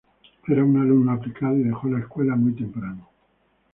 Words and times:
Era 0.47 0.63
un 0.65 0.77
alumno 0.77 1.11
aplicado 1.11 1.55
y 1.59 1.63
dejó 1.63 1.87
la 1.87 1.99
escuela 1.99 2.35
muy 2.35 2.53
temprano. 2.55 3.07